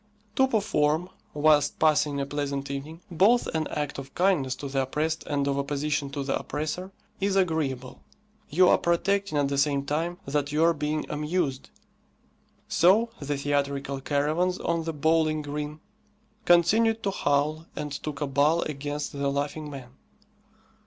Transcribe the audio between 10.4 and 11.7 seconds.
you are being amused.